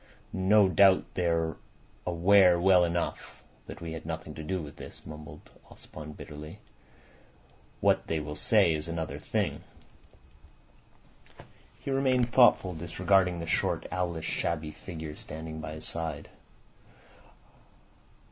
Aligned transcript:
"No 0.33 0.67
doubt 0.67 1.13
they 1.13 1.27
are 1.27 1.57
aware 2.07 2.59
well 2.59 2.83
enough 2.85 3.43
that 3.67 3.81
we 3.81 3.93
had 3.93 4.03
nothing 4.03 4.33
to 4.33 4.41
do 4.41 4.59
with 4.59 4.75
this," 4.77 5.05
mumbled 5.05 5.51
Ossipon 5.69 6.13
bitterly. 6.17 6.57
"What 7.81 8.07
they 8.07 8.19
will 8.19 8.35
say 8.35 8.73
is 8.73 8.87
another 8.87 9.19
thing." 9.19 9.61
He 11.81 11.91
remained 11.91 12.31
thoughtful, 12.33 12.73
disregarding 12.73 13.37
the 13.37 13.45
short, 13.45 13.85
owlish, 13.91 14.25
shabby 14.25 14.71
figure 14.71 15.15
standing 15.15 15.61
by 15.61 15.73
his 15.73 15.85
side. 15.85 16.29